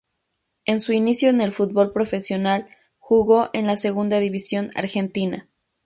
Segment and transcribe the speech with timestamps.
[0.65, 2.67] En su inicio en el fútbol profesional
[2.97, 5.47] jugó en la segunda división argentina.